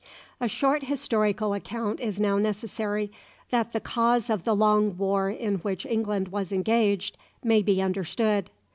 [0.39, 3.11] A short historical account is now necessary,
[3.51, 8.49] that the cause of the long war in which England was engaged may be understood.